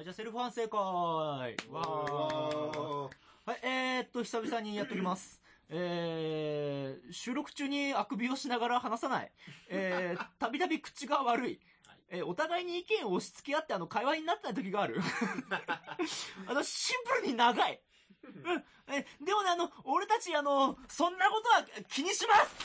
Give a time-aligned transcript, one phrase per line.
[0.00, 3.08] はい、じゃあセルフ反省会わー
[3.44, 5.42] はい、えー、っと、久々にやっておきます。
[5.68, 9.30] えー、収録中にあくびをしながら話さない。
[9.68, 11.60] えー、 たびたび口が悪い。
[12.08, 14.96] えーお互いに意見を押し付け合ってあの会話になってない時がある。
[16.48, 17.78] あの、シンプルに長い。
[18.24, 18.64] うん。
[18.88, 22.56] え、でもね、あの、俺たち、あの、そんなことは気にします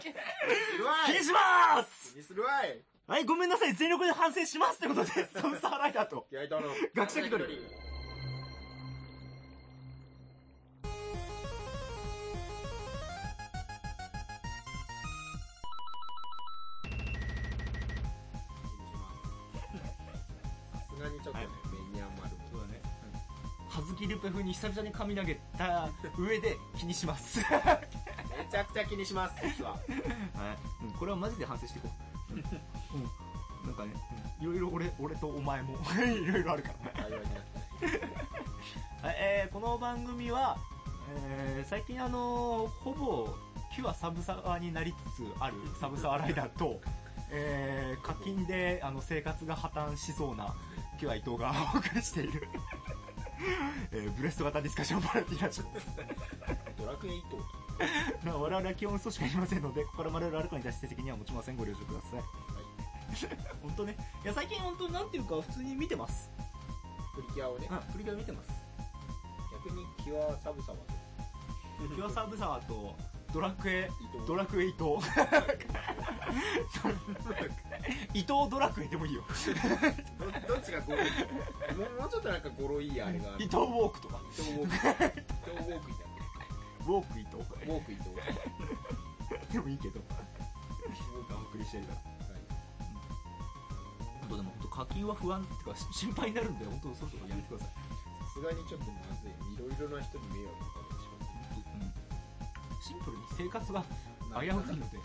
[0.00, 2.80] 気にします気にするわい
[3.12, 3.74] はい、ごめんなさい。
[3.74, 6.26] 全力で反省しますってことで、 サムサーライダーと。
[6.30, 6.68] 気合いとの。
[6.94, 7.62] 学者気取り。
[20.72, 21.48] さすがにちょっとね、
[21.92, 22.36] 目に余る。
[22.50, 22.80] そうだね。
[23.68, 27.42] はずきルペ風に久々に髪投げた上で 気にします。
[27.42, 27.78] は
[28.38, 29.76] めちゃくちゃ気にします、実は。
[29.86, 29.92] い。
[30.86, 32.11] うんこれはマジで反省していこう。
[32.32, 33.00] うん。
[33.00, 33.10] うん
[33.64, 33.92] なんかね、
[34.40, 37.16] うんいろいろ俺、俺とお前も、いろいろあるからね。
[39.04, 40.56] えーこの番組は、
[41.16, 43.28] えー最近あのーほぼ、
[43.74, 46.80] キュアサブサーになりつつあるサブサーライダーと、
[47.30, 50.54] えー課金であの生活が破綻しそうな
[50.98, 52.48] キュア伊藤が お送りしている、
[53.92, 55.86] えーブレスト型ディスカッションバラエティーラジオです。
[56.78, 57.38] ドラクエイト
[58.24, 61.56] まあ我々は基本嘘しか言いませんので、ここから我々あるかに対して責任は持ちません。
[61.56, 62.22] ご了承ください。
[63.62, 63.96] 本当ね。
[64.24, 66.30] いや、最近本当なんていうか、普通に見てます。
[67.14, 68.50] プリキュアをねうん、、プリキュア見てます。
[69.64, 70.78] 逆にキュアサブサワ
[71.94, 72.96] キュアサブサーと、
[73.32, 73.90] ドラクエ、
[74.26, 74.84] ドラクエ伊藤。
[78.14, 79.24] 伊藤ドラクエでもいいよ。
[80.18, 84.20] ど どっちがゴロいいもうもうちょっとなんかゴロいいあれが伊藤ウォークとか。
[84.30, 86.11] 伊藤ウォーク伊藤ウォークいたよね
[86.86, 87.36] ウォーク伊藤。
[87.36, 88.10] ウォーク伊藤
[89.52, 90.00] でもいいけど。
[90.00, 91.98] お送りしてるから。
[91.98, 92.42] はい
[94.22, 97.74] 本当でも本当課金は不安っていうかし心配になるんで、本当そろそろやめてください。
[98.24, 101.92] さすがにちょっとまずいいろいろな人に迷惑をかけてしまってうん
[102.80, 103.84] シンプルに生活が
[104.40, 104.96] 危ういので。
[104.96, 105.04] 生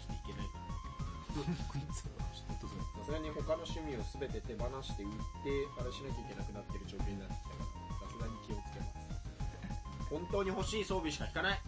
[0.00, 0.72] きていけないから
[1.92, 2.08] さ
[3.04, 7.34] すがに他の趣味を全て手放して売ってあれしなきゃいけなくなってる状況になって
[10.10, 11.60] 本当に欲しい装備しか引かない。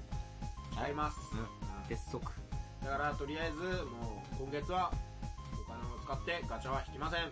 [0.75, 0.95] 買い。
[0.95, 1.89] ます、うん。
[1.89, 2.33] 鉄則。
[2.83, 4.93] だからとりあえずもう今月は
[5.55, 7.31] お金を使ってガチャは引きません、はい、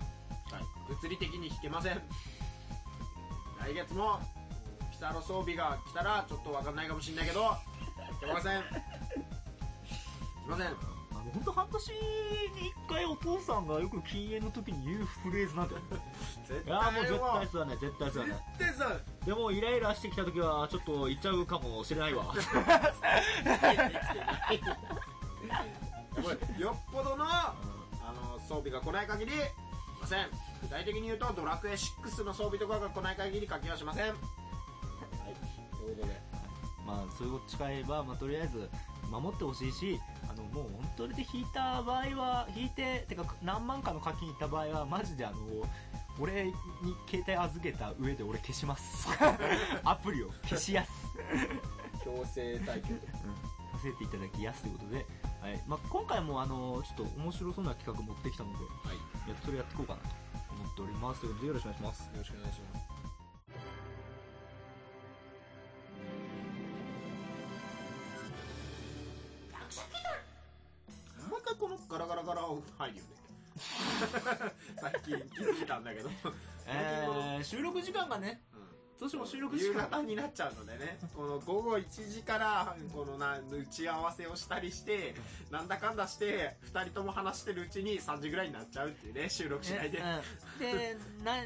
[0.89, 2.01] 物理的に引けません。
[3.61, 4.21] 来月も
[4.91, 7.57] ピサロ装備が来たらちょっと分かんないかもしれないけど
[8.23, 8.57] 引けません。
[8.57, 10.67] 引きません。
[10.67, 10.77] あの、
[11.33, 11.95] 本当半年に
[12.69, 15.83] 一回お父さんがよく禁煙の時に言うフレーズなんだよ。
[16.51, 18.43] 絶いやーもう絶対対そうだね、絶対そうだね。
[18.59, 22.35] 絶対さでも、イライラしてきた時は、ちょっと言っちゃうかもしれないわ。
[26.59, 27.55] よっぽどのあ
[28.13, 29.37] の装備が来ない限りい
[30.01, 30.29] ません。
[30.63, 34.09] 具体的に言うとドラクエ6の装備とかが来ない限り課金はしません。
[34.09, 34.17] はい
[35.79, 36.21] ということで。
[36.87, 38.69] まあ、そういうこと誓えば、まあ、とりあえず、
[39.11, 45.39] 守ってほしいし、あの、もう本当にで引いた場合は、引いて、てか、何万かの課金いった場合は、マジであの、
[46.21, 46.55] 俺に
[47.09, 49.09] 携帯預けた上で俺消します。
[49.85, 50.91] アプリを消しやす。
[52.05, 52.89] 強制退去
[53.73, 55.07] させていただきやすということで、
[55.41, 55.65] はい。
[55.67, 60.09] まあ、今回もあの、ちょっと面白そうな企画持ってきたので、はいやそれやっていこうかなと
[60.53, 61.21] 思っております。
[61.21, 62.03] ということで、よろしくお願いします。
[62.05, 62.80] よろしくお願いします
[78.11, 78.43] 収録時間がね、
[78.99, 80.99] どうしても収録時夕間方になっちゃうのでね。
[81.15, 85.15] この午後1時からこのな打ち合わせをしたりして
[85.51, 90.03] なんだかんだして2人とも話してるうちに3時ぐらいになっちゃうっていうね収録しないで、
[90.61, 91.21] えうん。
[91.23, 91.37] で、な、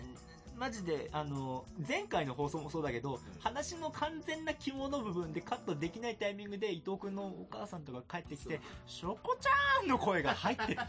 [0.56, 10.80] マジで、あの、前回の放送もそうだけど、話の完全な肝の部分でカットできないタイミングで伊藤くんのお母さんとか帰ってきて、しょこちゃーんの声が入ってる。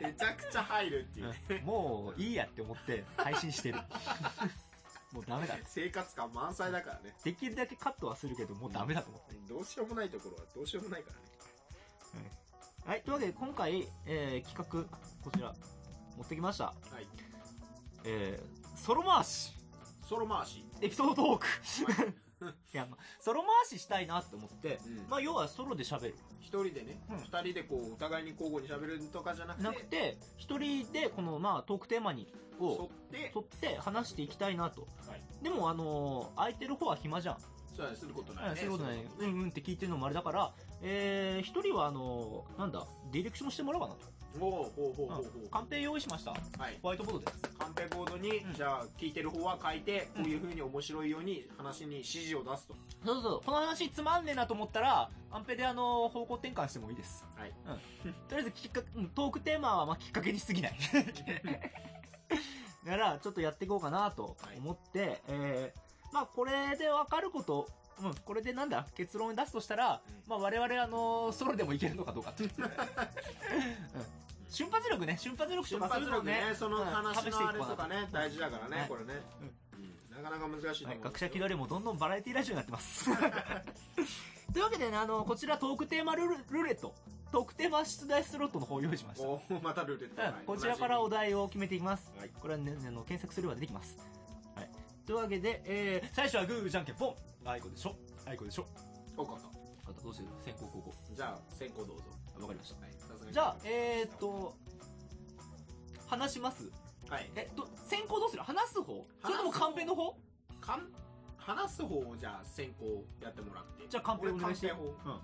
[0.00, 1.28] めちゃくちゃ入るっていう。
[1.30, 3.78] ねもういいやって思って配信してる。
[5.12, 5.56] もうダメだ。
[5.64, 7.14] 生活感満載だからね。
[7.22, 9.34] できるだけカットはするけど、もうダメだと思って。
[9.48, 11.34] どうしようもないところはどうしようもないからね。
[12.86, 15.54] はい、というわけで今回、えー、企画、こちら、
[16.18, 16.66] 持ってきました。
[16.66, 17.06] はい。
[18.04, 19.54] えー、ソロ回し。
[20.06, 20.66] ソロ回し。
[20.82, 21.46] エピソードトーク。
[21.46, 22.23] い
[22.72, 26.16] や、まあ、ソロ回ししたいなって思って、うんまあ、要はソロで喋る。
[26.40, 32.28] 一人でねうん二、人でこうお互いに交互に喋るとかじゃなくてなくて、一人でこの、まあ、トークテーマに、
[32.60, 34.82] 沿をって沿って話していきたいなと。
[35.06, 37.38] はいでも、あのー空いてる方は暇じゃん。
[37.76, 38.96] そうだねすることないねそういうことない。
[38.96, 44.06] うんうんって聞いてるのもあれだから、えー、一人はあのーなんだ、ディレクションしてもらおうかなと。
[44.40, 45.48] おおほうほうほうほう。
[45.50, 46.32] カンペ用意しました。
[46.32, 46.38] は
[46.68, 46.78] い。
[46.82, 47.38] ホワイトボードです。
[47.58, 52.74] カンペボードに、うんじゃあ、聞いてる方は書いて、こういう風に面白いように話に指示を出すと。
[53.04, 57.24] そうそう、この話つまんねえなと思ったら、カンペであの、方向転換してもいいです。
[57.36, 57.52] はい。
[58.04, 58.12] うん。
[58.28, 60.78] とりあえずきっかけ、うんトークテーマはまあきっかけに過ぎない。
[62.84, 67.68] だから、ちょっとやっていこうかなと思って、えー、まあこれでわかること、
[68.02, 68.86] うん、これでなんだ？
[68.94, 72.50] 結論を出すとしたら、うんまあ我々あのソロでもいけるのかどうかっていう。
[72.58, 72.70] うん
[74.50, 79.14] 瞬発力ね、瞬発力と瞬発力ね、そのうん話のあれとかね、大事だからね、はいこれね。
[79.42, 79.54] うん
[80.22, 81.04] なかなか難しいとはい、思う。
[81.06, 83.06] 学者気取りもどんどんバラエティラジオになってます。
[84.52, 86.94] というわけでね、あの、こちらトークテーマルーレット、
[87.32, 89.26] トークテーマ出題スロットの方を用意しました。
[89.26, 90.46] おーまたルーレット。
[90.46, 92.12] こちらからお題を決めていきます。
[92.16, 93.98] はいこれはね、あの検索すれば出てきます。
[94.54, 94.70] はい。
[95.04, 97.14] というわけで、えー、最初はグーじゃんけんポン
[97.44, 97.94] あいこでしょ？
[98.26, 98.66] あいこでしょ？
[99.16, 99.38] おかか
[99.86, 100.28] あとどうする？
[100.44, 100.94] 先行後攻。
[101.14, 102.04] じゃあ、先行どうぞ。
[102.40, 102.80] わかりました。
[102.80, 104.56] はいさすがにじゃあ、えーっと、
[106.06, 106.70] 話します？
[107.10, 107.30] はい。
[107.36, 108.42] え、ど、先行どうする？
[108.42, 109.06] 話す方？
[109.22, 110.16] それともカンペの方？
[110.60, 110.88] かん、
[111.36, 113.86] 話す方をじゃあ先行やってもらって。
[113.88, 114.72] じゃあカンペお願いして。
[114.72, 115.20] 俺カンペ法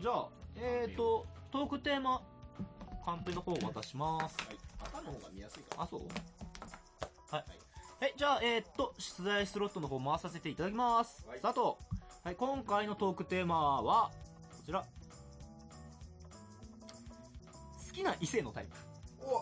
[0.00, 2.20] じゃあ、えーっと、トークテーマ、
[3.04, 4.36] カンペの方を渡します。
[4.44, 4.56] はい。
[4.80, 5.82] 赤の方が見やすいかな。
[5.84, 6.00] あ、そう？
[6.00, 6.10] はい。
[7.32, 7.44] はい、
[8.16, 11.24] じゃあ、えーっと、出題スロットの方回させていただきます。
[11.26, 11.78] はいスタート
[12.24, 14.10] はい、今回のトークテーマは、
[14.50, 14.82] こちら。
[14.82, 14.86] 好
[17.92, 18.76] きな異性のタイプ。
[19.24, 19.40] お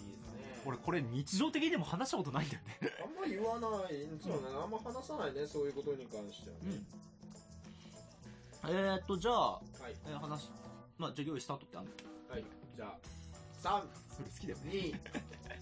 [0.00, 0.62] いいですね。
[0.66, 2.90] 俺、これ日常的にでも話したことないんだよね。
[3.04, 4.08] あんま言わない。
[4.20, 4.48] そうね。
[4.62, 6.82] あんま話さないね、そういうことに関してはね。
[8.64, 9.62] えーっと、じゃあ、はい。
[10.06, 10.50] えー話、
[10.98, 11.88] まあ、じゃあ用意スタートってある
[12.28, 12.44] はい。
[12.76, 12.98] じゃあ、
[13.62, 13.82] 3、
[14.16, 14.70] それ好きだよね。
[14.72, 15.61] 2、9。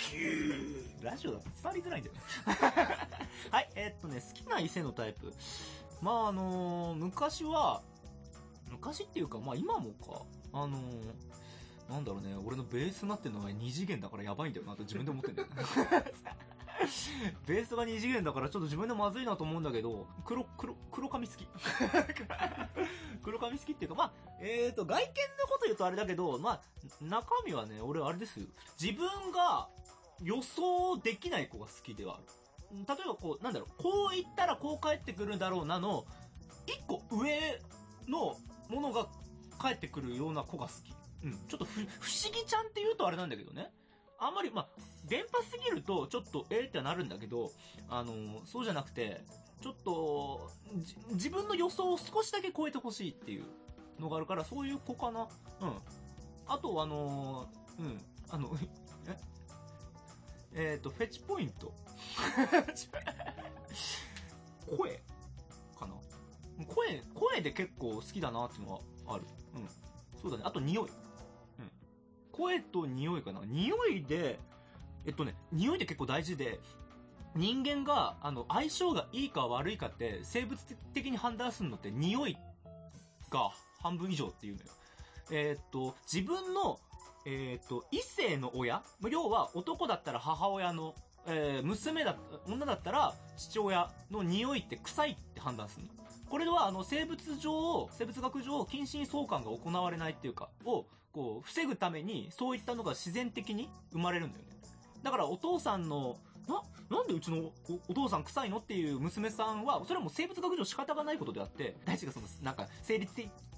[1.02, 2.16] ラジオだと伝わりづらいんだよ。
[3.50, 5.32] はい、えーっとね、好きな異性のタイプ。
[6.00, 7.82] まあ、あのー昔は、
[8.70, 11.30] 昔っていうか、まあ今もか、あのー
[11.90, 15.48] なんだろうね、俺のベースになってるのは二次元だからやばいんだよなと自分で思ってんだよ。
[17.46, 21.46] ベースが2次元だからちょっと自分でまずいなと思うんだけど、黒、黒、黒髪好き。
[23.22, 26.62] 黒髪好きっていうか、まあ、えーと、外見のこと言うとあれだけど、まあ、
[27.00, 28.46] 中身はね、俺あれですよ。
[28.80, 29.68] 自分が
[30.22, 32.24] 予想できない子が好きではある。
[32.72, 36.06] 例えばこう、なんだろう、こう言ったらこう返ってくるんだろうなの、
[36.66, 37.60] 一個上
[38.06, 38.36] の
[38.68, 39.08] ものが
[39.58, 40.94] 返ってくるような子が好き。
[41.24, 41.38] うん。
[41.48, 43.70] ちょっとふ、不思議ちゃんって言うとあれなんだけどね。
[44.20, 44.68] あんまり、まあ、
[45.08, 47.50] 電波すぎると、ちょっと、えーってなるんだけど、
[47.88, 49.24] あのーそうじゃなくて、
[49.62, 50.50] ちょっと、
[51.12, 53.44] 自分の予想を少しだけ超えてほしいっていう
[53.98, 55.26] のがあるから、そういう子かな。
[55.60, 55.72] うん。
[56.46, 58.00] あと、あのーうん。
[58.28, 58.50] あの、
[59.08, 59.18] え？
[60.52, 61.72] えっ、と、フェチポイント。
[64.76, 65.02] 声
[65.78, 65.94] かな？
[66.66, 68.80] 声、声で結構好きだなっていうのは
[69.14, 69.24] ある。
[69.54, 69.68] うん。
[70.20, 70.42] そうだね。
[70.44, 70.90] あと匂い。
[72.40, 73.40] 声と匂いかな？
[73.44, 74.40] 匂いで、
[75.04, 76.60] えっとね、匂いって結構大事で、
[77.36, 80.58] 人間が、あの、相性がいいか悪いかって、生物
[80.94, 82.36] 的に判断するのって匂い
[83.30, 83.50] が
[83.80, 84.66] 半分以上っていうのよ。
[85.30, 86.80] えーっと、自分の、
[87.26, 90.94] えーっと、異性の親要は男だったら母親の、
[91.26, 92.16] えー娘だ、
[92.46, 95.92] 女だったら父親の匂いって臭いって判断するの。
[96.28, 104.50] これは、あの、生物上、生物学上、近親相関が行われないっていうか、を、こう、防ぐために、そういったのが自然的に生まれるんだよね。
[105.02, 106.16] だから、お父さんの、
[106.48, 107.52] な、なんでうちの
[107.88, 108.58] お父さん臭いの？
[108.58, 113.08] っていう娘さんは、それはもう生物学上仕方がないことであって、大地がその、なんか、生理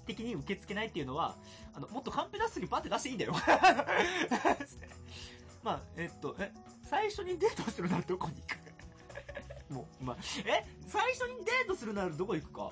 [0.05, 1.35] 的に受け付けないっていうのは、
[1.73, 3.33] あの、もっとカンペ出す時バって出していいんだよ。
[5.63, 6.51] まあ、えっと、え、
[6.83, 8.57] 最初にデートするならどこに行く？
[9.73, 10.65] もう、まあ、え？
[10.87, 12.71] 最初にデートするならどこ行くか？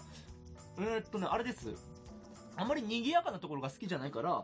[0.78, 1.74] えーっとね、あれです。
[2.58, 4.44] あまり賑やかなところが好きじゃないから、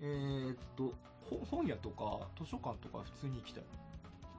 [0.00, 0.92] えーっと、
[1.28, 3.64] ほ本屋とか図書館とか普通に行きたい。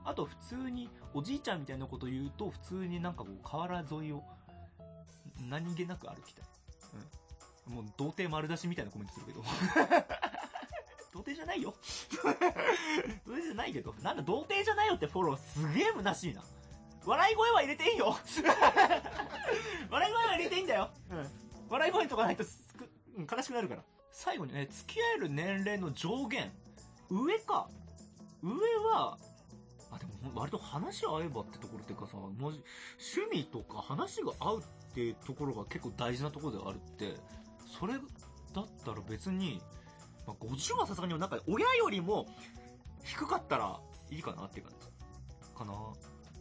[0.05, 4.23] あと普通に、おじいちゃんみたいなこと言うと、普通になんかこう、河原沿いを、
[5.49, 6.45] 何気なく歩きたい。
[7.67, 7.73] うん。
[7.75, 9.43] もう、童貞丸出しみたいなコメントするけど。
[11.11, 11.73] 童貞じゃないよ。
[12.23, 13.93] 童貞じゃないけど。
[14.01, 16.41] なんだ、童貞じゃないよってフォローすげえ虚しいな。
[17.05, 18.17] 笑い声は入れていいよ
[19.89, 20.89] 笑い声は入れていいんだよ。
[21.09, 21.27] うん。
[21.69, 22.45] 笑い声とかないと
[23.17, 23.83] うん、悲しくなるから。
[24.11, 26.51] 最後に、ね、付き合える年齢の上限。
[27.09, 27.67] 上か。
[28.41, 28.51] 上
[28.93, 29.17] は、
[29.91, 32.61] あ、でも割と話合えばってところっていうかさ、マジ、
[33.19, 37.15] 趣味とか話が合うっていうところが結構大事なところであるって、
[37.79, 37.99] それだ
[38.61, 39.61] ったら別に、
[40.25, 42.27] まあ、50はさすがになんか親よりも
[43.03, 43.79] 低かったら
[44.11, 44.87] いいかなっていう感じ。
[45.57, 45.73] かな。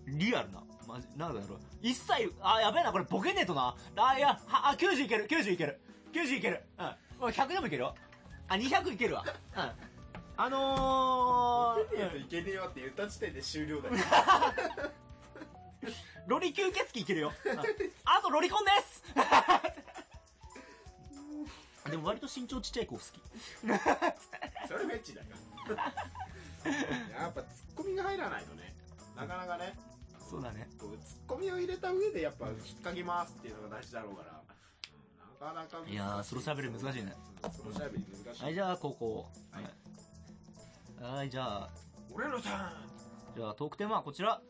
[0.06, 0.62] リアルな。
[0.86, 1.58] まじ、なんだろう。
[1.82, 3.76] 一切、あ、やべえな、これボケねえとな。
[3.96, 5.80] あ、いや、は、あ、90いける、90いける。
[6.16, 6.62] 90いける。
[6.78, 6.86] うん。
[6.86, 6.92] も
[7.28, 7.94] う100でもいけるよ。
[8.48, 9.24] あ、200いけるわ。
[9.56, 9.70] うん。
[10.38, 13.94] あのー、いけねえよって言った時点で終了だよ。
[16.26, 17.32] ロリ吸血鬼いけるよ。
[17.44, 19.04] うんあとロリコンです
[21.90, 23.04] でも割と身長ちっちゃい子好き。
[24.68, 25.26] それフェチだよ。
[27.18, 28.74] やっぱツッコミが入らないとね、
[29.14, 29.78] なかなかね、
[30.28, 30.68] そうだね。
[30.78, 34.42] ツッコミを入れた上でやっぱ引っ掛けますっていうのが大事だろうから、
[35.46, 37.12] かなか難しいやーソロしゃべり難しいね。
[37.44, 38.42] うんソロしゃべり難しい。
[38.42, 39.26] はい、じゃあ、ここ。
[39.52, 39.64] はい
[41.04, 41.16] はい。
[41.16, 41.70] はい、じゃあ、
[42.12, 42.70] 俺のターン
[43.36, 44.40] じゃあ、トークテーマはこちら。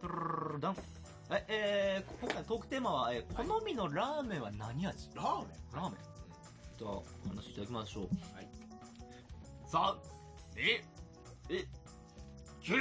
[0.00, 0.76] トゥルルルダン。
[1.28, 5.98] はい、えー、今回のトークテーマは、えー好みのラーメンは何味ラーメンラーメン
[6.78, 8.04] じゃあ、お話しいただきましょう。
[8.04, 8.48] はい。
[9.66, 9.96] さあ、
[10.56, 10.84] え、
[11.48, 11.64] え、
[12.62, 12.80] キュー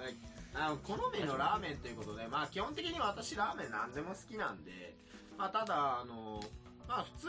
[0.00, 0.14] はい、
[0.54, 4.96] あの好みのラーメンということで、まあ、基本的に私ラーメン何でも好きなんで、
[5.38, 6.40] まあ、ただあの、
[6.88, 7.28] まあ、普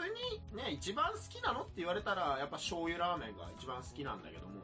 [0.52, 4.60] にね一番好きなのって言われたらやっぱ醤油ラーメンが一番好きなんだけども、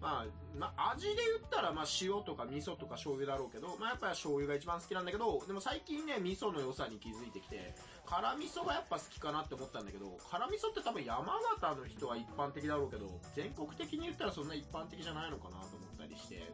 [0.00, 0.26] まあ、
[0.56, 7.74] まあ味で言ったらまあ塩とか味噌とか醤油だろうけど、まあ、やっぱり醤油が一番好きなんだけどでも最近ね味噌の良さに気づいてきて
[8.06, 11.26] 辛味噌がやっぱ好きかなって思ったんだけど辛味噌って多分山
[11.58, 16.52] 形の人は一般的だろうけど全国的に言ったらそんな一般的じゃないのかなと思ったりして。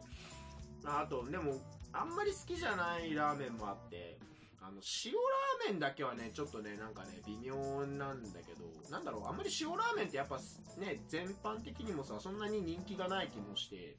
[0.85, 1.57] あと、でも、
[1.91, 4.17] あんまり好きじゃないラーメンもあって、
[4.61, 10.37] あの、塩ラーメンだけはね、ちょっとね、なんかね、微妙なんだけど、なんだろう、あんまり塩ラーメンってやっぱ
[10.77, 13.95] ね、全般的にもさ、そんなに人気がない気もして、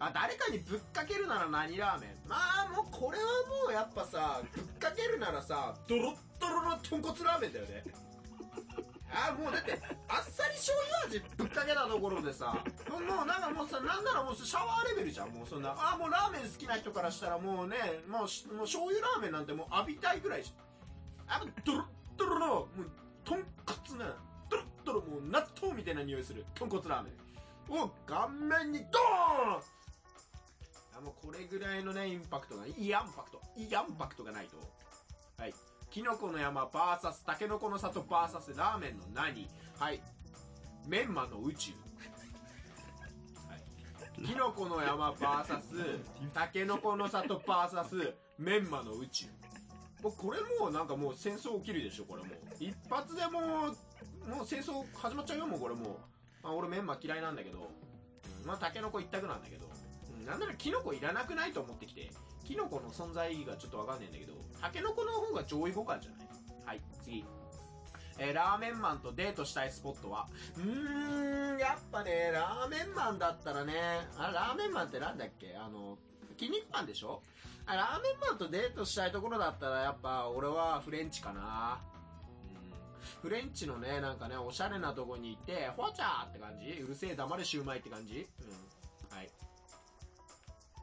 [0.00, 2.28] あ、誰かにぶっかけるなら何ラーメン？
[2.28, 3.24] まあ、もうこれは
[3.64, 7.84] もうやっぱさ、ぶっかけるならさ、ドロッドロの豚骨ラーメンだよね。
[10.68, 10.76] 醤
[11.08, 12.52] 油味ぶっかけたところでさ
[12.90, 15.30] もうなんかもうさなんならもうシャワーレベルじゃん。
[15.30, 21.40] もうそんなあもうラーメン好きな人からしたらもうねもうもう醤油ラーメンなんてもう浴びたいぐらいじゃん。
[21.40, 21.84] あもうドロッ
[22.16, 22.68] ドロのもう
[23.24, 24.16] 豚骨な
[24.50, 26.44] ドロッドロもう納豆みたいな匂いする。
[26.54, 27.14] 豚骨ラーメン。
[27.70, 29.62] を顔面にドーン!
[30.96, 33.40] あもうこれぐらいのねインパクトがイアンパクト。
[33.56, 34.56] イアンパクトがないと。
[35.42, 35.54] はい。
[35.90, 39.48] キノコの山 VS タケノコの里 VS ラーメンの何。
[39.78, 40.00] はい。
[40.88, 41.72] メンマの宇宙。
[44.16, 46.00] キノコの山 VS
[46.34, 49.26] タケノコの里 VS メンマの宇宙。
[50.02, 52.32] もうこれもうなんかもう戦争起きるでしょこれもう。
[52.58, 53.40] 一発でも
[54.26, 55.88] うもう戦争始まっちゃうよもうこれもう、
[56.42, 57.70] まあ、俺メンマ嫌いなんだけど、
[58.44, 59.66] まあタケノコ一択なんだけど、
[60.18, 62.10] うんなんならキノコいらなくないと思ってきて。
[62.44, 64.32] キノコの存在意義がちょっとわかんないんだけど。
[64.58, 66.28] タケノコの方が上位互換じゃない？
[66.64, 67.22] はい次。
[68.18, 70.26] えーラーメンマンとデートしたいスポットは？
[70.56, 73.72] うーんやっぱねラーメンマンだったらね
[74.16, 75.56] あラーメンマンってなんだっけ？
[75.56, 75.96] あの
[76.38, 77.22] 筋肉マンでしょ？
[77.66, 81.80] あラーメンマンとデートしたいところだったらやっぱ俺はフレンチかな。
[83.22, 86.70] フレンチのねなんかねおしゃれなとこに行ってほわちゃーって感じ？
[86.80, 88.26] うるせえ黙れシューマイって感じ？
[88.40, 88.46] うん。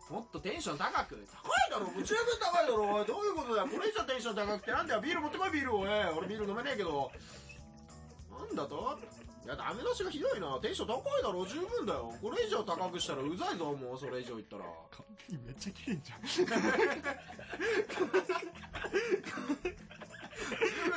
[0.09, 1.25] もっとテンション高く。
[1.33, 1.87] 高いだろ。
[1.89, 2.93] もう十分高いだろ。
[2.95, 3.61] おいどういうことだ。
[3.61, 5.01] よこれ以上テンション高くてなんだよ。
[5.01, 5.79] ビール持ってこいビールを。
[5.79, 7.11] おい俺ビール飲めねえけど。
[8.31, 8.99] なんだと？
[9.45, 10.59] いやダメ出しがひどいな。
[10.61, 11.45] テンション高いだろ。
[11.45, 12.13] 十分だよ。
[12.21, 13.97] これ以上高くしたらうざいぞもう。
[13.99, 14.63] それ以上言ったら。
[14.91, 16.21] 完璧めっちゃ綺麗じゃん。
[16.25, 16.61] 十分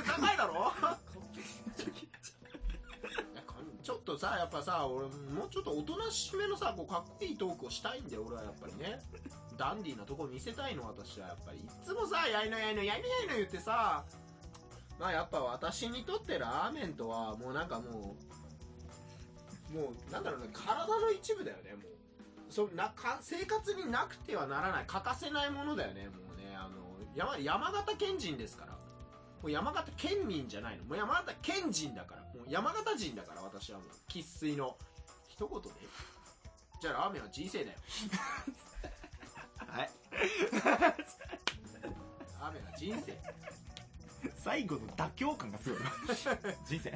[0.04, 0.72] 高いだろ
[4.08, 9.00] とさやっぱさ俺もうちょっとおとなしめのさこうかっこいいトークをしたいんだよ俺はやっぱりね。
[9.58, 11.28] ダンディーなとこ見せたいの私は。
[11.28, 14.04] やっぱりいつもさやいのやいのやいのやいの言ってさ
[14.98, 18.16] まあやっぱ私にとってラーメンとはもうなんかも
[19.70, 21.82] うもうなんだろうね体の一部だよねもう。
[22.48, 26.56] そなか生活になくてはならない欠かせないものだよねもうね。
[26.56, 26.78] あの
[27.14, 28.72] 山山形県人ですから。
[28.72, 28.78] も
[29.44, 30.84] う山形県民じゃないの。
[30.84, 32.27] もう山形県人だから。
[32.38, 34.76] もう山形人だから私はもう生粋の
[35.28, 35.68] 一言で？
[36.80, 37.78] じゃあラーメンは人生だよ
[39.66, 39.90] はい。
[40.12, 43.18] ラーメンは人生
[44.36, 45.80] 最後の妥協感がすごい。
[46.66, 46.92] 人生。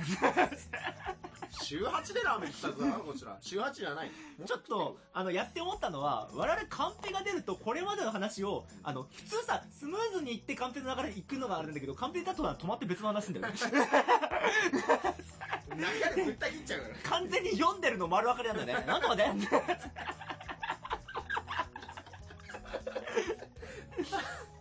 [1.63, 4.11] 週8でラーメン来たぞこちら週8じゃない
[4.47, 13.53] ちょっと、あの、やって思ったのは、我々カンペが出ると、これまでの話を、あの、普通さ、スムーズに行ってカンペの流れ行くのがあるんだけど、カンペだとは止まって別の話すんだよね。
[15.77, 16.95] 中でぶった切っちゃうから。
[17.05, 18.87] 完全に読んでるの丸分かりなんだよね。
[18.87, 19.35] なんとかね。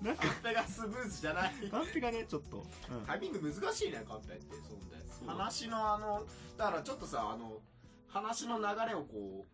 [0.01, 1.53] なんか、カンペがスムーズじゃない。
[1.69, 2.65] カンペがね、ちょっと。
[2.91, 3.05] うん。
[3.05, 5.27] タイミング難しいねカンペってそうだよそう。
[5.27, 6.25] 話のあの
[6.57, 7.59] だからちょっとさあの
[8.07, 9.45] 話の流れをこ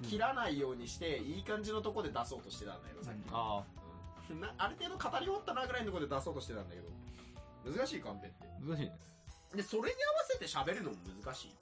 [0.00, 3.64] う切らないようにして、いい感じのとこで出そうとしてたんだよさっき、あ
[4.30, 4.40] うん。
[4.40, 8.36] なある程度語り終わったなぐらいのとこで出そうとしてたんだけど難しいカンペって。
[8.44, 8.96] あ、難しいね。
[9.56, 9.94] でそれに合わ
[10.28, 11.54] せて喋るのも難しい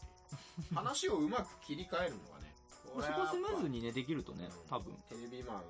[0.75, 2.55] 話をうまく切り替えるのがね。
[2.85, 4.93] そはこスムーズにね、できるとね、多分。
[5.09, 5.63] テレビマンは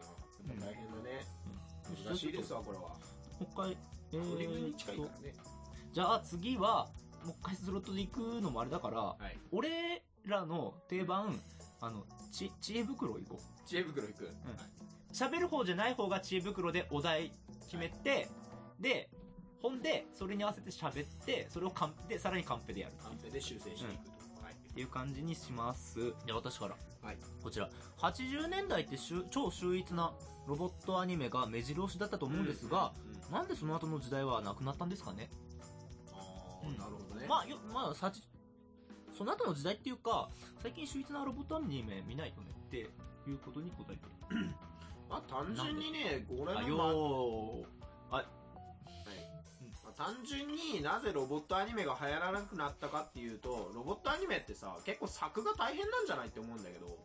[0.61, 1.27] 大変だね。
[1.49, 1.65] うん
[2.07, 2.85] 難しいですわ、これは。
[2.85, 2.97] も
[3.41, 3.77] う一回、
[4.13, 5.35] えーっと、近いからね。
[5.93, 6.89] じゃあ次は、
[7.25, 9.39] もう一回スロットで行くのもあれだから、はい。
[9.53, 11.39] 俺らの定番、
[11.81, 13.69] あの、ち、知恵袋行こう。
[13.69, 14.31] 知恵袋いく。
[15.13, 17.33] 喋る方じゃない方が知恵袋でお題
[17.67, 18.29] 決めて、
[18.81, 19.11] で、
[19.65, 24.45] ほんで、それに合わせて喋って、それをカンペで、さらにカンペでやるカンペで修正していくと。
[24.45, 24.53] はい。
[24.53, 26.01] っていう感じにします。
[26.27, 26.77] じゃあ私から。
[27.01, 27.17] はい。
[27.43, 27.71] こちら。
[27.97, 30.13] 80年代ってしゅ超秀逸な
[30.47, 35.31] ロボットアニメが目白押しだったと思うんですが、うん、うんなんでその後の時代はなくなったんですかね？
[36.13, 37.27] あーうんなるほどね。
[37.27, 38.23] まあ、よ、まあ、さち、
[39.17, 40.29] その後の時代っていうか、
[40.63, 44.03] 最近秀逸なロボットアニメ見ないとねっていうことに答えて
[44.35, 44.51] る。
[45.09, 47.84] まあ単純にね、俺あ、の、ま
[49.97, 56.99] 単純になぜロボットアニメが流行らなくなったかっていうと、ロボットアニメってさ、結構作が大変なんじゃないって思うんだけど、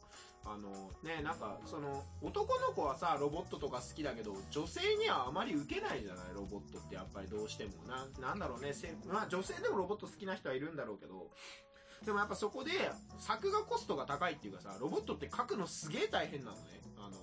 [0.46, 0.69] あの
[1.03, 7.72] ね、なんかその男の子はさ、ロボットとか好きだけど、女性にはあまり受けないじゃない、ロボットってやっぱりどうしても。
[7.88, 11.29] な、なんだろうね、せまあ女性でもロボット好きな人はいるんだろうけど、
[12.05, 12.72] でもやっぱそこで
[13.19, 16.81] 作画コストが高いっていうかさ、ロボットって描くのすげえ大変なのね。
[16.98, 17.17] あの、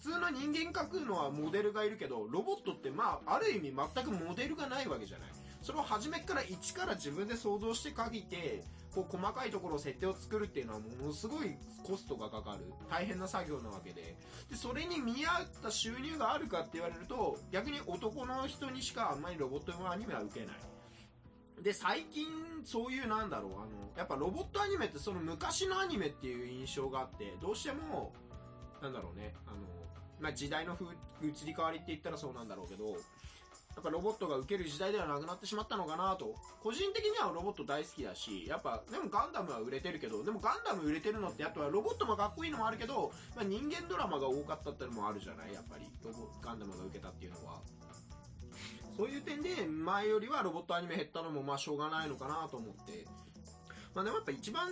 [0.00, 5.28] 普通の人間描くのはモデルがいるけど、ロボットってまあ、ある意味全くモデルがないわけじゃない。
[5.60, 8.62] それを初めから一から自分で想像して描いて、
[8.94, 12.72] こう細かいところを設定を作るっていうのはものすごいコストがかかる。
[12.88, 14.16] 大変な作業なわけで。
[14.48, 20.56] で、それに見合った収入があるかって言われると、逆に男の人にしかあんまりロボットのアニメは受けない。
[21.62, 22.26] で、最近、
[22.64, 28.12] そういうなんだろう、あの、やっぱロボットアニメってその昔のアニメっていう印象があって、どうしても、
[28.80, 29.77] なんだろうね、あの、
[30.20, 30.84] まあ、時代のふ
[31.22, 32.92] 移り変わりって言ったらそうなんだろうけど、や
[33.80, 36.34] っぱロボットが受ける時代ではなくなってしまったのかなと。
[36.60, 45.54] 個人的にはロボット大好きだし、やっぱ、でもガンダムは売れてるけど、でもガンダム売れてるのって、あとはロボットもかっこいいのもあるけど、まあ、人間ドラマが多かったってのもあるじゃない？
[45.54, 45.84] やっぱり。
[46.04, 47.60] ロボガンダムが受けたっていうのは。
[48.96, 53.06] そういう点で、前よりはロボットアニメ減ったのもまあしょうがないのかなと思って。
[53.94, 54.68] まあでもやっぱ一番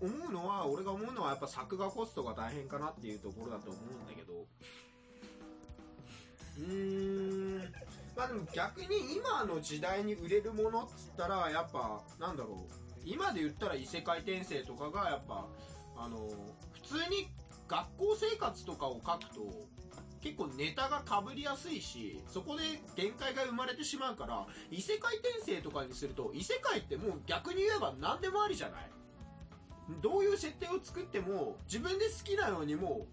[0.00, 4.46] 思うのは、俺が思うのはやっぱ作画コストが大変かなっていうところだと思うんだけど。
[6.58, 7.72] うーん。
[8.16, 13.00] まあでも逆に今の時代に売れるものっつったら、やっぱ、なんだろう。
[13.04, 15.46] 今で言ったら異世界転生とかがやっぱ、
[15.96, 16.28] あの、
[16.74, 17.28] 普通に
[17.68, 19.68] 学校生活とかを書くと、
[20.20, 22.62] 結構ネタが被りやすいし、そこで
[22.96, 28.90] 限界が生まれてしまうから、異世界転生とかにすると、異世界ってもう逆に言えば何でもありじゃない？
[30.02, 33.06] どういう設定を作っても、自分で好きなようにも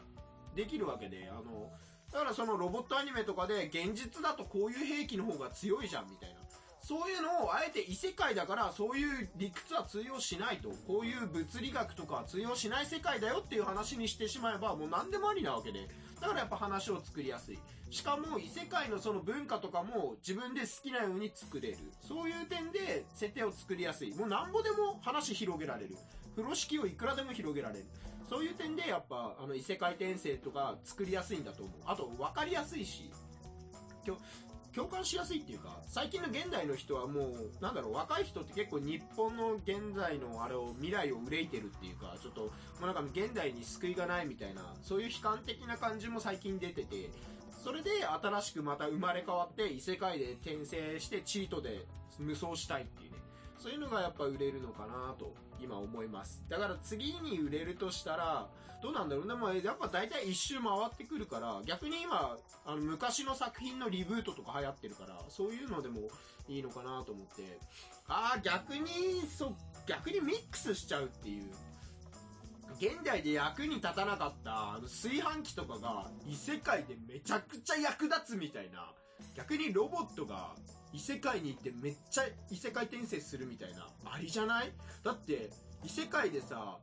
[0.55, 1.71] できるわけで、あの、
[2.15, 6.35] だからそのロボットアニメとかで現実だとこういう兵器の方が強いじゃんみたいな。
[6.79, 10.69] そういうのをあえて異世界だからそういう理屈は通用しないと。
[10.87, 15.89] こういう物理学とかは通用しない世界だよっていう話にしてしまえばもう何でもありなわけで。
[16.21, 17.59] だからやっぱ話を作りやすい。
[17.91, 21.77] しかも異世界のその文化とかも自分で好きなように作れる。
[22.07, 24.13] そういう点で設定を作りやすい。
[24.15, 25.97] もうなんぼでも話広げられる。
[26.35, 27.85] 風呂敷をいくらでも広げられる。
[28.29, 31.79] そういう点でやっぱあの異世界転生とか作りやすいんだと思う。
[31.85, 33.11] あと分かりやすいし。
[34.75, 42.49] 共感しやすいっていうか、最近の現代の人はもう、なんだろう、若い人って結構日本の現在のあれを、未来を憂いてるっていうか、ちょっと、も
[42.81, 47.09] うなんか現代に救いがないみたいな、そういう悲観的な感じも最近出てて、
[47.63, 51.85] それで新しくまた生まれ変わって異世界で転生してチートで
[52.19, 53.04] 無双したいっていう。
[53.57, 56.43] そういうのがやっぱ売れるのかなと今思います。
[56.49, 58.47] だから次に売れるとしたら、
[58.81, 66.01] どうなんだろうでもやっぱ大体一周回ってくるから、逆に今、あの昔の作品のリブートとか流行ってるから、そういうのでも
[66.47, 67.59] いいのかなと思って。
[68.07, 69.55] ああ、逆に、そ、
[69.87, 71.51] 逆にミックスしちゃうっていう。
[72.77, 78.91] 現代で役に立たなかったあの炊飯器とかが異世界でめちゃくちゃ役立つみたいな。
[79.35, 80.55] 逆にロボットが
[80.93, 83.87] 異世界に行ってめっちゃ異世界転生するみたいな。
[84.05, 84.71] ありじゃない？
[85.03, 85.49] だって
[85.83, 86.77] 異世界でさ、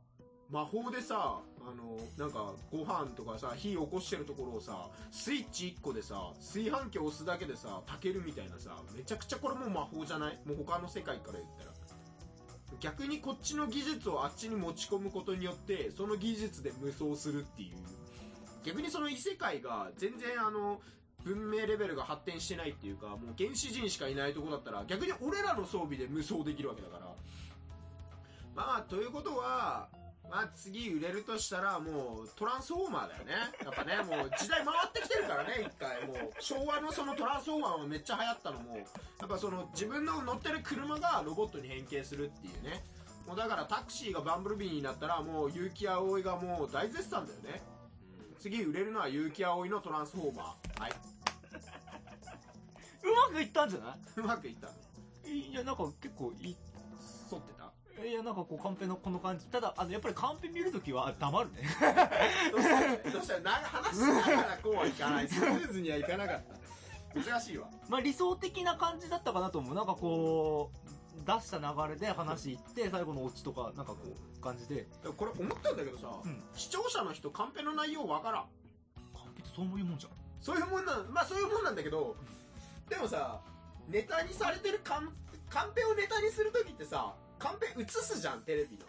[0.51, 10.39] 魔法でさ、あの、なんか、ご飯とかさ、火起こしてるところをさ、スイッチ1個でさ、炊飯器を押すだけでさ、炊けるみたいなさ、めちゃくちゃこれもう魔法じゃない？
[10.45, 11.73] もう他の世界から言ったら。
[12.81, 17.77] 逆にこっちの技術をあっちに持ち込むことによって、その技術で無双するっていう。
[18.65, 20.81] 逆にその異世界が全然あの、
[21.25, 27.07] 文明レベルが発展してないっていうか、もう原始人しかいないとこだったら、逆に俺らの装備で無双できるわけだから。
[28.55, 29.89] まあ、ということは、
[30.31, 33.33] まあ次売れるとしたらもうトランスフォーマーだよね。
[33.63, 36.07] やっぱね、もう時代回ってきてるからね、一回。
[36.07, 38.85] もう昭和のそのトランスフォーマーもめっちゃ流行ったのも、や
[39.27, 42.83] っぱその自分の乗ってる車がロボットに変形するっていうね。
[43.27, 47.63] もうだからタクシーがバンブルビーになったらもう結城葵がもう大絶賛だよね。
[48.43, 50.81] 次売れるのは結城葵のトランスフォーマー。
[50.83, 50.91] はい。
[53.05, 54.69] うまくいったんじゃなうまくいった。
[55.29, 56.57] いいや、なんか結構いい。
[57.31, 59.47] 沿ってたいや、なんかこう、カンペのこの感じ。
[59.47, 61.69] ただ、あの、やっぱりカンペ見るときは黙るね。
[62.51, 62.69] どうし
[63.05, 65.29] たどうしたな話しながらこうはいかない。
[65.29, 66.43] スムーズにはいかなかっ
[67.15, 67.21] た。
[67.21, 67.69] 難しいわ。
[67.89, 69.75] まあ理想的な感じだったかなと思う。
[69.77, 70.92] なんかこう、
[71.25, 74.87] 出した流れで話いって、最後のオチとか、なんかこう、感じで。
[75.03, 78.45] でもこれ思ったんだけどさ、うん視聴者の人カンペの内容わからん。
[79.15, 80.13] カンペってそういうもんじゃん。
[80.41, 82.17] そういうもんなん、まあそういうもんなんだけど、
[82.89, 83.41] でもさ、
[83.89, 85.13] ネタにされてるカン、
[85.49, 88.85] カンペをネタにするときってさ、カンペ映すじゃん、テレビの。
[88.85, 88.87] い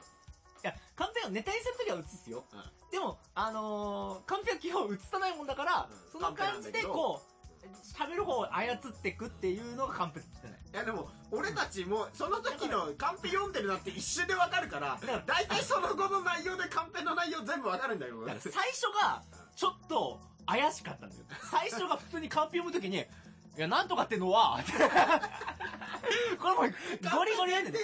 [0.64, 2.44] や、カンペをネタにするときは映すよ。
[2.54, 7.33] うんでも、あのー、カンペは基本映さないもんだから、うんその感じでこう、
[7.98, 10.60] 喋る方を操っていくっていうのがカンペじゃない。
[10.74, 18.26] いやでも、俺たちも、その時のカンペ読んでるなって一瞬でわかるから大体その後の内容でカンペの内容全部わかるんだよ。
[18.26, 19.22] だ最初が、
[19.56, 21.22] ちょっと、怪しかったんだよ。
[21.52, 23.06] 最初が普通にカンペ読むときに、い
[23.56, 24.60] や、なんとかってのは、
[26.40, 27.80] これもう、ゴリゴリやんねんだ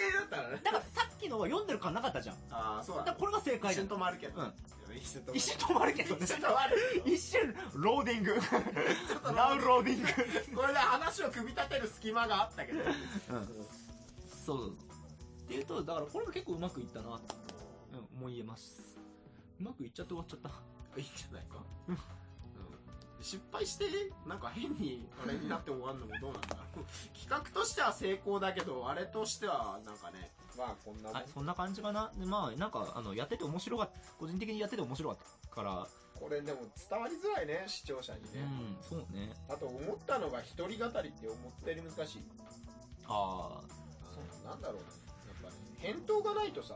[0.72, 2.50] からさっきのは読んでる感なかったじゃん。
[2.50, 3.16] だああ、そうだから。
[3.16, 3.86] これが正解じゃん。
[3.86, 4.42] 一瞬止まるけど。
[4.42, 4.54] うん
[4.96, 5.38] 一瞬止まる。
[5.38, 6.22] 一瞬止まるけどね。
[6.24, 7.04] 一瞬止まる。
[7.06, 8.34] 一瞬、ローディング。
[8.34, 10.08] ちょっと Now Loading。
[10.56, 12.84] これで話を組み立てる隙間があったけど。
[12.84, 12.94] そう
[13.28, 13.46] そう
[14.46, 14.70] そう。
[14.70, 14.74] っ
[15.48, 17.12] ていうと、だからこれが結構うまくいったな、うん、
[18.20, 18.98] もう言えます。
[19.60, 20.50] うまくいっちゃって終わっちゃった。
[21.00, 21.58] いいんじゃないか？
[21.88, 21.98] うん
[23.22, 23.84] 失敗して、
[24.26, 26.86] なんか変にあれになって終わるのもどうなんだろう。
[27.20, 32.12] 企画としては成功だけど、あれとしてはなんかね、まあこんなはい、そんな感じかな。
[32.20, 34.00] でまあ、なんか、あの、やってて面白かった。
[34.20, 35.18] 個人的にやってて面白かっ
[35.50, 35.88] たから、
[36.20, 38.44] これでも伝わりづらいね、視聴者にね。
[38.44, 39.32] うん、そうね。
[39.48, 42.24] あと思ったのが一人語りって思ったより難しい。
[43.08, 43.62] あ
[44.14, 44.84] そうなんだろうね。
[45.28, 46.76] やっぱね、返答がないとさ、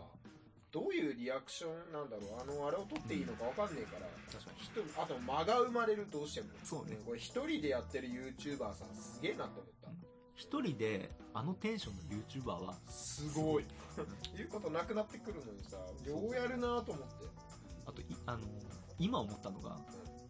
[0.71, 4.63] どういうリアクションなんだろう、あの、あれを取っていいのかわかんねえから、確かに。
[4.97, 6.47] あと間が生まれるどうしても。
[6.63, 9.82] そうねんこれ一人でやってる YouTuber さんすげえなって思った。
[10.35, 13.65] 一人で、あのテンションの YouTuber は、すごい。
[14.35, 17.25] 言うことなくなってくるのにさ、ようやるなと思って。
[17.85, 18.43] あと、いあの、
[18.97, 19.77] 今思ったのが、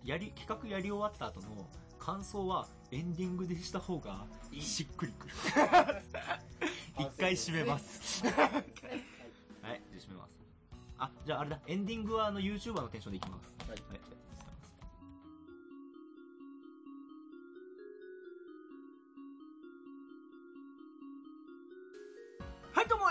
[0.04, 5.34] やり、企画やり終わった後の感想はエンディングでした方がいいしっくりくる。
[7.00, 8.26] 一回締めます。
[8.26, 10.40] はい、じゃあ締めます。
[10.98, 13.56] あ、じゃああれだ、エンディングはあの YouTuber のテンションでいきます。
[13.60, 14.02] はいはい、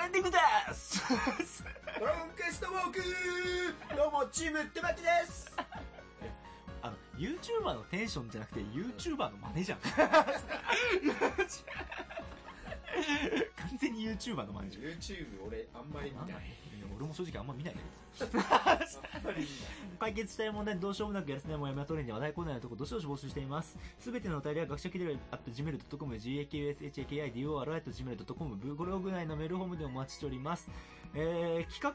[0.02, 0.36] エンディングで
[0.74, 1.00] す
[1.98, 3.00] ドラゴンクエストウォーク
[3.96, 5.54] どうも、チームってばきです
[6.82, 9.78] あの、YouTuber のテンションじゃなくて YouTuber の真似じゃん。
[13.56, 14.84] 完全に YouTuber の真似じゃん。
[14.84, 16.42] YouTube 俺あんまり見ない。
[16.92, 17.92] あんまり俺も正直あんま見ないんだけど。
[19.98, 23.78] 解決したい問題どうしようもなくやらせないもやめやトレンで話題コーナーのとこどしどし募集しています。
[23.98, 30.68] すべてのお便りは学者気取り at gmail.com、gakushaki.gmail.com、ブログ内のメールフォームでお待ちしております。
[31.14, 31.94] えー、企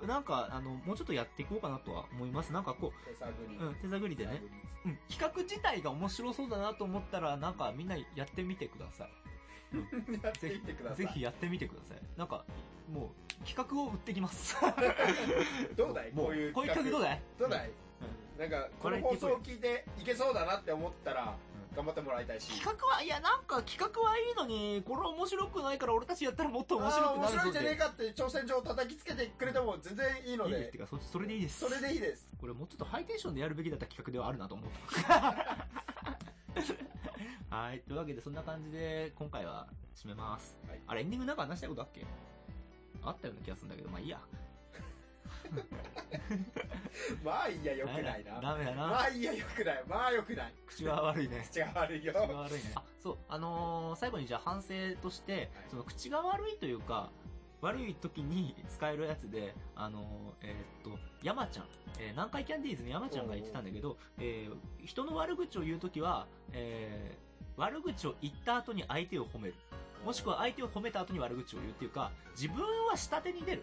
[0.00, 2.50] 画、なんか、あの、もうちょっとやっていこうかなとは思います。
[2.52, 3.56] なんかこ手探り。
[3.56, 4.42] う、うん、手探りでね。
[4.86, 9.10] うん、企画自体が面白そうだなと思ったら、なんかみんなやってみてください。
[10.22, 11.06] やってみてください。
[11.06, 11.98] ぜひやってみてください。
[12.16, 12.44] なんか、
[12.92, 14.56] もう、企画を売ってきます。
[15.76, 16.12] どうだい？
[16.12, 17.22] もこういうこういう企画どうだい？
[17.38, 17.70] どうだい？
[18.38, 21.34] なんか、この放送を聞いていけそうだなって思ったら、
[21.74, 22.48] 頑張ってもらいたいし。
[22.58, 27.76] 企画は、いや、なんか企画はいいのに、これ面白くないから俺たちやったらもっと面白くなるぞ面白いんじゃねえ。
[27.76, 30.86] かって挑戦状を叩きつけてくれても全然いいのでいいですて、か？
[30.86, 31.60] そ、それでいいです。
[31.60, 32.28] それでいいです。
[32.40, 34.70] これもうちょっとハイテンションでやるべきだった企画ではあるなと思っ
[35.02, 35.34] た。
[37.50, 37.80] はい。
[37.86, 40.56] というわけで、そんな感じで、今回は締めます。
[40.68, 42.04] はいあれ、エンディングなんか話したいことあっけ？
[43.02, 44.20] あったような気がするんだけど、まあいいや。
[47.24, 48.40] まあいいや、よくないな。
[48.40, 48.86] ダメだな。
[48.88, 49.84] まあいいや、よくない。
[49.86, 50.54] まあよくない。
[50.66, 51.44] 口が悪いね。
[51.48, 52.12] 口が悪いよ。
[52.12, 52.72] 口が悪いね。
[52.74, 54.68] あ、そう、あのー最後にじゃあ反省
[55.00, 57.10] として、その口が悪いというか、
[57.60, 61.66] 悪い時に使えるやつで、あのーえーっと、山ちゃん、
[61.98, 67.25] えー南海キャンディーズの山ちゃんが言ってたんだけど、えー人の悪口を言う時は、えー
[67.56, 69.54] 悪口を言った後に相手を褒める。
[70.04, 73.62] もしくは相手を褒めた後に悪口を言うっていうか、自分は下手に出る。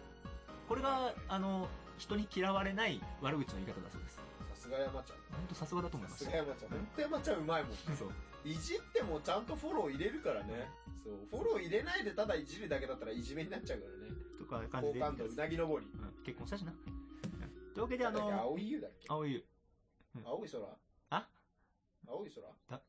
[0.68, 4.16] これが、あの、人に嫌われない悪口の言い方だそうです。
[4.16, 4.22] さ
[4.56, 5.18] すが山ちゃん。
[5.30, 6.30] 本当さすがだと思いまさした。
[6.30, 6.70] すが山ちゃん。
[6.70, 7.76] ほんと山ちゃんうまいもん。
[7.76, 8.08] そう。
[8.44, 10.68] いじってもちゃんとフォロー入れるからね。
[11.04, 11.14] そう。
[11.30, 14.14] フォロー入れないでただいじるだけだったらいじめになっちゃうからね。
[14.38, 15.00] とか感じで。
[15.00, 15.86] 好感度うなぎ登り。
[15.94, 16.72] うん、結婚したしな。
[16.72, 19.06] というわけで、あの、青い湯だっけ？
[19.08, 19.44] 青い湯。
[20.24, 20.64] 青い空？
[21.10, 21.28] あ？
[22.08, 22.80] 青い空？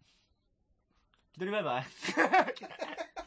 [1.36, 1.86] 気取りバイバイ。